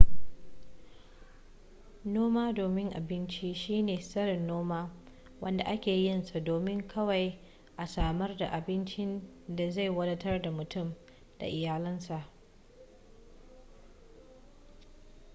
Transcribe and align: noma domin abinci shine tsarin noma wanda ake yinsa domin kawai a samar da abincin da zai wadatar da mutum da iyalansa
noma 2.13 2.53
domin 2.53 2.91
abinci 2.95 3.53
shine 3.53 3.97
tsarin 3.97 4.47
noma 4.47 4.89
wanda 5.41 5.63
ake 5.65 5.93
yinsa 6.03 6.39
domin 6.43 6.87
kawai 6.87 7.37
a 7.77 7.87
samar 7.87 8.37
da 8.37 8.47
abincin 8.51 9.21
da 9.47 9.69
zai 9.71 9.89
wadatar 9.89 10.41
da 10.41 10.51
mutum 10.51 10.95
da 11.39 11.45
iyalansa 11.47 12.23